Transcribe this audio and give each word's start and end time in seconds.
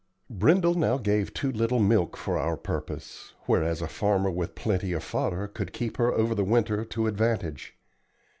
Brindle 0.31 0.73
now 0.73 0.97
gave 0.97 1.31
too 1.31 1.51
little 1.51 1.77
milk 1.77 2.17
for 2.17 2.35
our 2.35 2.57
purpose, 2.57 3.35
whereas 3.45 3.83
a 3.83 3.87
farmer 3.87 4.31
with 4.31 4.55
plenty 4.55 4.93
of 4.93 5.03
fodder 5.03 5.47
could 5.47 5.73
keep 5.73 5.97
her 5.97 6.11
over 6.11 6.33
the 6.33 6.43
winter 6.43 6.83
to 6.83 7.05
advantage. 7.05 7.75